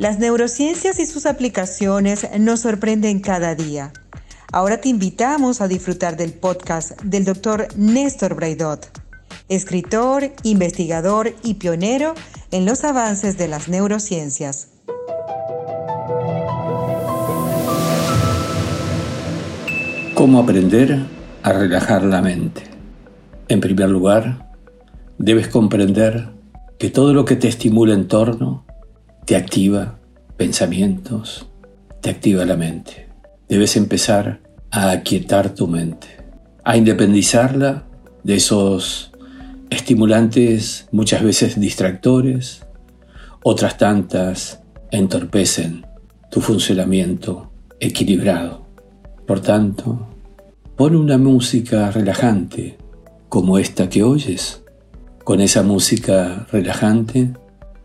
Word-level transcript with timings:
Las 0.00 0.18
neurociencias 0.18 0.98
y 0.98 1.04
sus 1.04 1.26
aplicaciones 1.26 2.26
nos 2.38 2.60
sorprenden 2.60 3.20
cada 3.20 3.54
día. 3.54 3.92
Ahora 4.50 4.80
te 4.80 4.88
invitamos 4.88 5.60
a 5.60 5.68
disfrutar 5.68 6.16
del 6.16 6.32
podcast 6.32 6.98
del 7.02 7.26
Dr. 7.26 7.68
Néstor 7.76 8.34
Braidot, 8.34 8.88
escritor, 9.50 10.32
investigador 10.42 11.34
y 11.44 11.56
pionero 11.56 12.14
en 12.50 12.64
los 12.64 12.82
avances 12.84 13.36
de 13.36 13.48
las 13.48 13.68
neurociencias. 13.68 14.68
¿Cómo 20.14 20.38
aprender 20.38 20.98
a 21.42 21.52
relajar 21.52 22.04
la 22.04 22.22
mente? 22.22 22.62
En 23.48 23.60
primer 23.60 23.90
lugar, 23.90 24.50
debes 25.18 25.48
comprender 25.48 26.30
que 26.78 26.88
todo 26.88 27.12
lo 27.12 27.26
que 27.26 27.36
te 27.36 27.48
estimula 27.48 27.92
en 27.92 28.08
torno 28.08 28.64
te 29.30 29.36
activa 29.36 30.00
pensamientos, 30.36 31.46
te 32.00 32.10
activa 32.10 32.44
la 32.44 32.56
mente. 32.56 33.10
Debes 33.48 33.76
empezar 33.76 34.40
a 34.72 34.90
aquietar 34.90 35.54
tu 35.54 35.68
mente, 35.68 36.08
a 36.64 36.76
independizarla 36.76 37.86
de 38.24 38.34
esos 38.34 39.12
estimulantes 39.70 40.88
muchas 40.90 41.22
veces 41.22 41.60
distractores, 41.60 42.66
otras 43.44 43.78
tantas 43.78 44.64
entorpecen 44.90 45.86
tu 46.28 46.40
funcionamiento 46.40 47.52
equilibrado. 47.78 48.66
Por 49.28 49.38
tanto, 49.38 50.08
pon 50.74 50.96
una 50.96 51.18
música 51.18 51.92
relajante 51.92 52.78
como 53.28 53.58
esta 53.58 53.88
que 53.88 54.02
oyes. 54.02 54.64
Con 55.22 55.40
esa 55.40 55.62
música 55.62 56.48
relajante, 56.50 57.30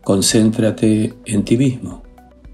Concéntrate 0.05 1.15
en 1.25 1.43
ti 1.45 1.57
mismo, 1.57 2.03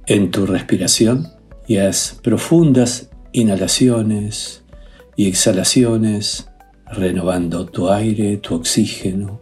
en 0.06 0.32
tu 0.32 0.46
respiración 0.46 1.28
y 1.68 1.80
haz 1.80 2.18
profundas 2.24 3.10
inhalaciones 3.34 4.64
y 5.18 5.28
exhalaciones, 5.28 6.48
renovando 6.86 7.66
tu 7.66 7.90
aire, 7.90 8.38
tu 8.38 8.56
oxígeno, 8.56 9.42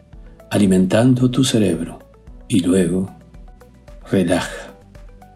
alimentando 0.50 1.30
tu 1.30 1.44
cerebro. 1.44 2.00
Y 2.48 2.62
luego, 2.62 3.16
relaja, 4.10 4.74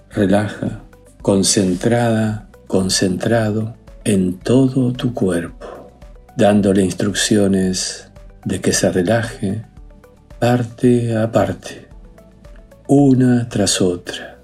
relaja, 0.09 0.81
concentrada, 1.21 2.49
concentrado 2.65 3.75
en 4.03 4.39
todo 4.39 4.93
tu 4.93 5.13
cuerpo, 5.13 5.91
dándole 6.35 6.83
instrucciones 6.83 8.09
de 8.45 8.61
que 8.61 8.73
se 8.73 8.91
relaje 8.91 9.63
parte 10.39 11.15
a 11.15 11.31
parte 11.31 11.92
una 12.87 13.47
tras 13.47 13.81
otra, 13.81 14.39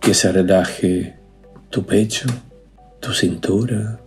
que 0.00 0.14
se 0.14 0.30
relaje 0.30 1.16
tu 1.70 1.86
pecho, 1.86 2.28
tu 3.00 3.12
cintura, 3.12 4.00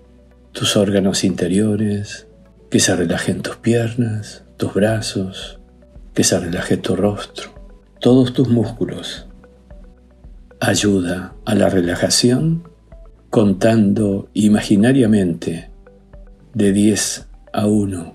tus 0.51 0.77
órganos 0.77 1.23
interiores, 1.23 2.27
que 2.69 2.79
se 2.79 2.95
relajen 2.95 3.41
tus 3.41 3.55
piernas, 3.57 4.43
tus 4.57 4.73
brazos, 4.73 5.59
que 6.13 6.23
se 6.23 6.39
relaje 6.39 6.77
tu 6.77 6.95
rostro, 6.95 7.49
todos 7.99 8.33
tus 8.33 8.47
músculos. 8.49 9.27
Ayuda 10.59 11.33
a 11.45 11.55
la 11.55 11.69
relajación 11.69 12.67
contando 13.29 14.29
imaginariamente 14.33 15.71
de 16.53 16.71
10 16.71 17.27
a 17.51 17.65
1. 17.65 18.13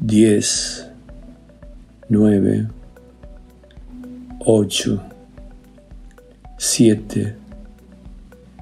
10, 0.00 0.90
9, 2.08 2.68
8, 4.42 5.02
7, 6.56 7.36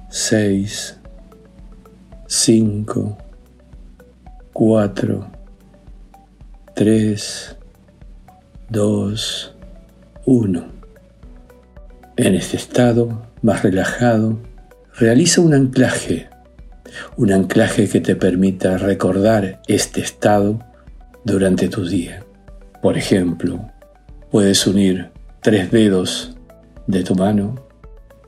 6, 0.09 0.97
5, 2.27 3.17
4, 4.51 5.31
3, 6.75 7.57
2, 8.69 9.55
1. 10.25 10.65
En 12.17 12.35
este 12.35 12.57
estado 12.57 13.25
más 13.41 13.63
relajado, 13.63 14.37
realiza 14.97 15.39
un 15.39 15.53
anclaje, 15.53 16.27
un 17.15 17.31
anclaje 17.31 17.87
que 17.87 18.01
te 18.01 18.17
permita 18.17 18.77
recordar 18.77 19.61
este 19.69 20.01
estado 20.01 20.59
durante 21.23 21.69
tu 21.69 21.87
día. 21.87 22.25
Por 22.81 22.97
ejemplo, 22.97 23.71
puedes 24.29 24.67
unir 24.67 25.17
tres 25.41 25.71
dedos 25.71 26.35
de 26.87 27.03
tu 27.03 27.15
mano, 27.15 27.55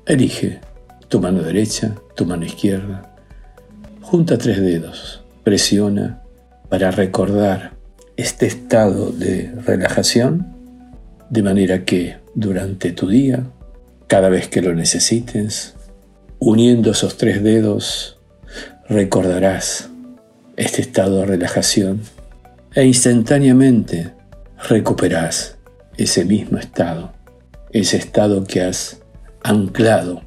elige 0.06 0.62
tu 1.10 1.20
mano 1.20 1.42
derecha, 1.42 1.96
tu 2.16 2.26
mano 2.26 2.46
izquierda, 2.46 3.16
junta 4.02 4.38
tres 4.38 4.62
dedos, 4.62 5.24
presiona 5.44 6.22
para 6.70 6.90
recordar 6.92 7.74
este 8.16 8.46
estado 8.46 9.12
de 9.12 9.52
relajación, 9.66 10.56
de 11.30 11.44
manera 11.44 11.84
que 11.84 12.18
durante 12.34 12.92
tu 12.92 13.10
día, 13.10 13.44
cada 14.08 14.30
vez 14.30 14.48
que 14.48 14.62
lo 14.62 14.74
necesites, 14.74 15.76
uniendo 16.40 16.92
esos 16.92 17.18
tres 17.18 17.44
dedos, 17.44 18.20
recordarás 18.88 19.90
este 20.56 20.82
estado 20.82 21.20
de 21.20 21.26
relajación 21.26 22.02
e 22.74 22.86
instantáneamente 22.86 24.14
recuperarás 24.70 25.58
ese 26.04 26.26
mismo 26.26 26.58
estado, 26.58 27.14
ese 27.72 27.98
estado 27.98 28.44
que 28.44 28.62
has 28.62 29.02
anclado 29.44 30.24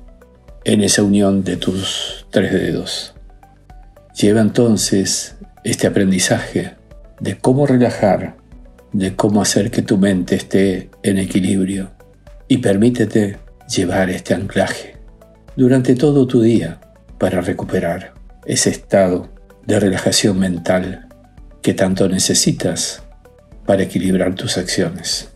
en 0.64 0.82
esa 0.82 1.02
unión 1.02 1.44
de 1.44 1.56
tus 1.56 2.26
tres 2.30 2.52
dedos. 2.52 3.14
Lleva 4.18 4.40
entonces 4.40 5.36
este 5.64 5.86
aprendizaje 5.86 6.76
de 7.20 7.36
cómo 7.38 7.66
relajar, 7.66 8.36
de 8.92 9.16
cómo 9.16 9.42
hacer 9.42 9.70
que 9.70 9.82
tu 9.82 9.98
mente 9.98 10.36
esté 10.36 10.90
en 11.02 11.18
equilibrio 11.18 11.90
y 12.46 12.58
permítete 12.58 13.38
llevar 13.68 14.10
este 14.10 14.34
anclaje 14.34 14.96
durante 15.56 15.94
todo 15.96 16.26
tu 16.26 16.40
día 16.40 16.80
para 17.18 17.40
recuperar 17.40 18.14
ese 18.46 18.70
estado 18.70 19.28
de 19.66 19.80
relajación 19.80 20.38
mental 20.38 21.08
que 21.62 21.74
tanto 21.74 22.08
necesitas 22.08 23.02
para 23.66 23.82
equilibrar 23.82 24.34
tus 24.34 24.58
acciones. 24.58 25.33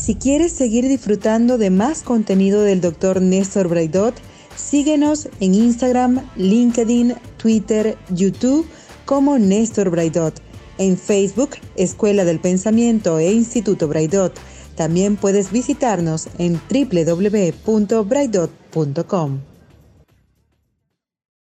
Si 0.00 0.14
quieres 0.14 0.52
seguir 0.52 0.88
disfrutando 0.88 1.58
de 1.58 1.68
más 1.68 2.02
contenido 2.02 2.62
del 2.62 2.80
Dr. 2.80 3.20
Néstor 3.20 3.68
Braidot, 3.68 4.14
síguenos 4.56 5.28
en 5.40 5.54
Instagram, 5.54 6.26
LinkedIn, 6.36 7.16
Twitter, 7.36 7.98
YouTube 8.08 8.66
como 9.04 9.38
Néstor 9.38 9.90
Braidot. 9.90 10.40
En 10.78 10.96
Facebook, 10.96 11.50
Escuela 11.76 12.24
del 12.24 12.40
Pensamiento 12.40 13.18
e 13.18 13.30
Instituto 13.30 13.88
Braidot. 13.88 14.32
También 14.74 15.16
puedes 15.16 15.52
visitarnos 15.52 16.28
en 16.38 16.58
www.braidot.com. 16.70 19.49